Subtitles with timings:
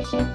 [0.00, 0.26] You're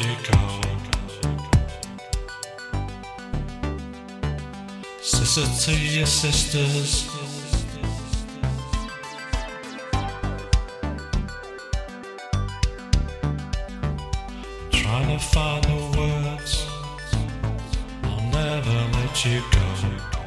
[0.00, 0.74] let.
[5.00, 7.08] Sister to your sisters.
[14.72, 16.66] Trying to find the words.
[18.02, 20.23] I'll never let you go.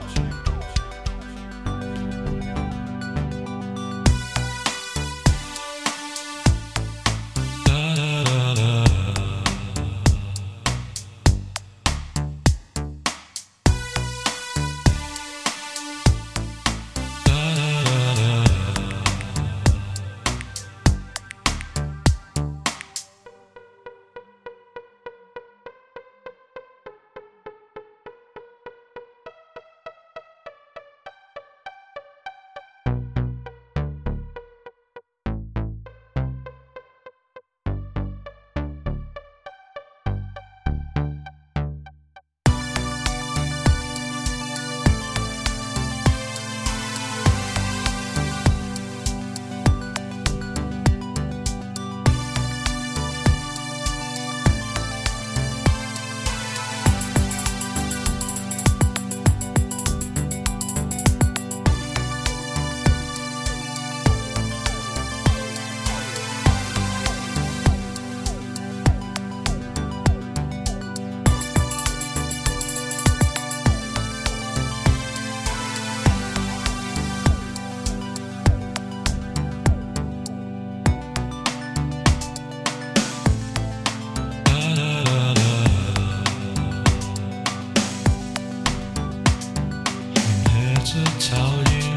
[90.89, 91.91] I'm here to tell you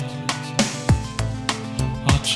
[2.04, 2.26] what